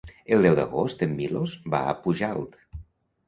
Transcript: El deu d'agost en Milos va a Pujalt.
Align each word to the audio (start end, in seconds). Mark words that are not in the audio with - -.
El 0.35 0.45
deu 0.45 0.55
d'agost 0.59 1.03
en 1.07 1.11
Milos 1.19 1.53
va 1.75 1.83
a 1.91 1.95
Pujalt. 2.07 2.57